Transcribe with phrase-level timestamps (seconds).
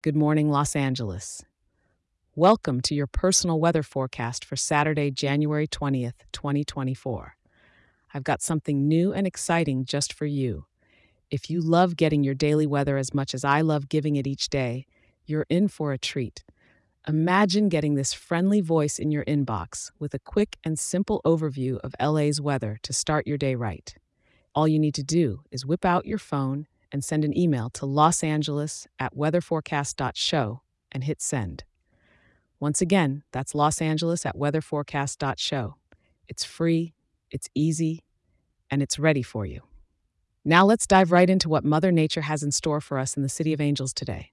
[0.00, 1.44] Good morning, Los Angeles.
[2.36, 7.34] Welcome to your personal weather forecast for Saturday, January 20th, 2024.
[8.14, 10.66] I've got something new and exciting just for you.
[11.32, 14.50] If you love getting your daily weather as much as I love giving it each
[14.50, 14.86] day,
[15.26, 16.44] you're in for a treat.
[17.08, 21.96] Imagine getting this friendly voice in your inbox with a quick and simple overview of
[22.00, 23.96] LA's weather to start your day right.
[24.54, 27.86] All you need to do is whip out your phone and send an email to
[27.86, 30.62] Los Angeles at weatherforecast.show
[30.92, 31.64] and hit send.
[32.60, 35.74] Once again, that's Los Angeles at weatherforecast.show.
[36.26, 36.94] It's free,
[37.30, 38.04] it's easy,
[38.70, 39.62] and it's ready for you.
[40.44, 43.28] Now let's dive right into what Mother Nature has in store for us in the
[43.28, 44.32] City of Angels today.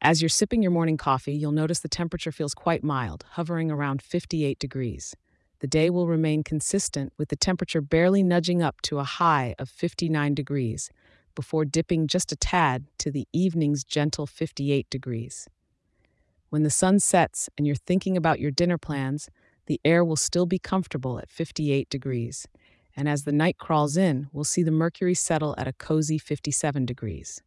[0.00, 4.00] As you're sipping your morning coffee, you'll notice the temperature feels quite mild, hovering around
[4.00, 5.16] 58 degrees.
[5.60, 9.68] The day will remain consistent with the temperature barely nudging up to a high of
[9.68, 10.90] 59 degrees
[11.38, 15.46] before dipping just a tad to the evening's gentle 58 degrees.
[16.48, 19.30] When the sun sets and you're thinking about your dinner plans,
[19.66, 22.48] the air will still be comfortable at 58 degrees.
[22.96, 26.84] And as the night crawls in, we'll see the mercury settle at a cozy 57
[26.84, 27.40] degrees.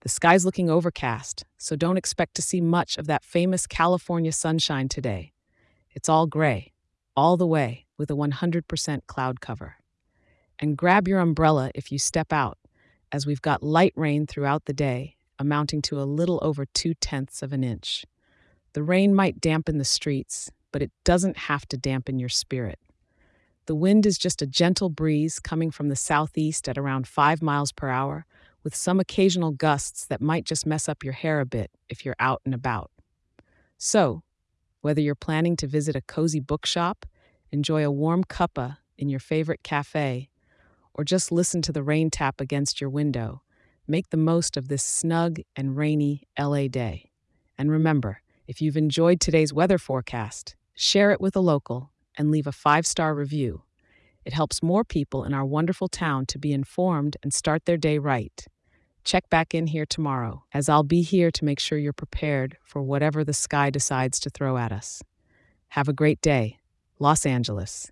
[0.00, 4.88] The sky's looking overcast, so don't expect to see much of that famous California sunshine
[4.88, 5.32] today.
[5.90, 6.72] It's all gray,
[7.14, 9.74] all the way, with a 100% cloud cover.
[10.58, 12.56] And grab your umbrella if you step out,
[13.12, 17.42] as we've got light rain throughout the day, amounting to a little over two tenths
[17.42, 18.04] of an inch.
[18.72, 22.78] The rain might dampen the streets, but it doesn't have to dampen your spirit.
[23.66, 27.72] The wind is just a gentle breeze coming from the southeast at around 5 miles
[27.72, 28.24] per hour,
[28.64, 32.16] with some occasional gusts that might just mess up your hair a bit if you're
[32.18, 32.90] out and about.
[33.76, 34.22] So,
[34.80, 37.06] whether you're planning to visit a cozy bookshop,
[37.50, 40.28] enjoy a warm cuppa in your favorite cafe,
[40.98, 43.40] or just listen to the rain tap against your window,
[43.86, 47.12] make the most of this snug and rainy LA day.
[47.56, 52.48] And remember, if you've enjoyed today's weather forecast, share it with a local and leave
[52.48, 53.62] a five star review.
[54.24, 57.98] It helps more people in our wonderful town to be informed and start their day
[57.98, 58.44] right.
[59.04, 62.82] Check back in here tomorrow, as I'll be here to make sure you're prepared for
[62.82, 65.00] whatever the sky decides to throw at us.
[65.68, 66.58] Have a great day,
[66.98, 67.86] Los Angeles.